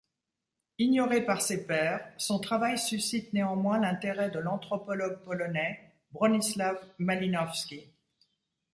[0.79, 7.85] Ignoré par ses pairs, son travail suscite néanmoins l'intérêt de l'anthropologue polonais Bronislaw Malinowski.